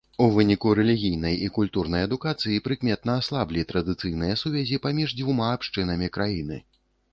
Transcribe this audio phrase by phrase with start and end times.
[0.23, 6.63] У выніку рэлігійнай і культурнай адукацыі прыкметна аслаблі традыцыйныя сувязі паміж дзвюма абшчынамі краіны.